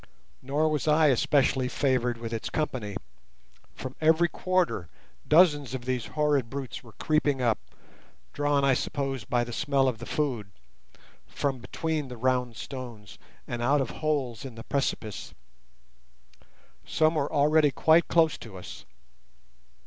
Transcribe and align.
Nor 0.41 0.67
was 0.67 0.87
I 0.87 1.09
especially 1.09 1.67
favoured 1.67 2.17
with 2.17 2.33
its 2.33 2.49
company. 2.49 2.95
From 3.75 3.95
every 4.01 4.27
quarter 4.27 4.89
dozens 5.27 5.75
of 5.75 5.85
these 5.85 6.07
horrid 6.17 6.49
brutes 6.49 6.83
were 6.83 6.93
creeping 6.93 7.39
up, 7.39 7.59
drawn, 8.33 8.65
I 8.65 8.73
suppose, 8.73 9.25
by 9.25 9.43
the 9.43 9.53
smell 9.53 9.87
of 9.87 9.99
the 9.99 10.07
food, 10.07 10.49
from 11.27 11.59
between 11.59 12.07
the 12.07 12.17
round 12.17 12.55
stones 12.57 13.19
and 13.47 13.61
out 13.61 13.79
of 13.79 13.91
holes 14.01 14.43
in 14.43 14.55
the 14.55 14.63
precipice. 14.63 15.35
Some 16.83 17.13
were 17.13 17.31
already 17.31 17.69
quite 17.69 18.07
close 18.07 18.39
to 18.39 18.57
us. 18.57 18.85